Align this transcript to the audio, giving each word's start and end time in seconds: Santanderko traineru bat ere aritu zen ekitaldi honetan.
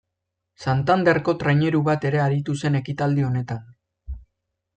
Santanderko 0.63 1.35
traineru 1.43 1.81
bat 1.89 2.07
ere 2.11 2.23
aritu 2.25 2.57
zen 2.63 2.79
ekitaldi 2.81 3.27
honetan. 3.31 3.63